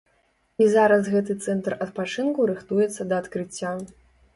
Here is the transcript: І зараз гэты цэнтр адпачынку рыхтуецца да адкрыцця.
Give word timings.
І 0.65 0.69
зараз 0.75 1.11
гэты 1.17 1.37
цэнтр 1.45 1.77
адпачынку 1.87 2.51
рыхтуецца 2.55 3.01
да 3.13 3.23
адкрыцця. 3.23 3.81